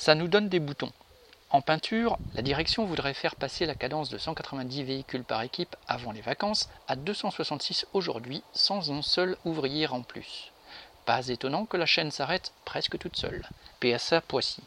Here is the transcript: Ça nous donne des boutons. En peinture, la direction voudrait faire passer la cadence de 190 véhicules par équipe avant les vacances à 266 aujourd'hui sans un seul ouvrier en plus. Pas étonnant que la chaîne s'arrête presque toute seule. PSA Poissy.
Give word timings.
Ça 0.00 0.14
nous 0.14 0.28
donne 0.28 0.48
des 0.48 0.60
boutons. 0.60 0.92
En 1.50 1.60
peinture, 1.60 2.16
la 2.32 2.40
direction 2.40 2.86
voudrait 2.86 3.12
faire 3.12 3.36
passer 3.36 3.66
la 3.66 3.74
cadence 3.74 4.08
de 4.08 4.16
190 4.16 4.82
véhicules 4.82 5.24
par 5.24 5.42
équipe 5.42 5.76
avant 5.86 6.12
les 6.12 6.22
vacances 6.22 6.70
à 6.88 6.96
266 6.96 7.86
aujourd'hui 7.92 8.42
sans 8.54 8.90
un 8.90 9.02
seul 9.02 9.36
ouvrier 9.44 9.86
en 9.88 10.00
plus. 10.00 10.52
Pas 11.04 11.28
étonnant 11.28 11.66
que 11.66 11.76
la 11.76 11.84
chaîne 11.84 12.10
s'arrête 12.10 12.54
presque 12.64 12.96
toute 12.96 13.16
seule. 13.16 13.46
PSA 13.80 14.22
Poissy. 14.22 14.62